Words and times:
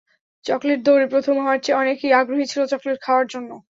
Chocolate 0.45 0.79
দৌড়ে 0.85 1.07
প্রথম 1.13 1.35
হওয়ার 1.37 1.59
চেয়ে 1.63 1.79
অনেকেই 1.81 2.17
আগ্রহী 2.19 2.45
ছিল 2.51 2.61
চকলেট 2.71 2.97
খাওয়ার 3.05 3.25
জন্য। 3.33 3.51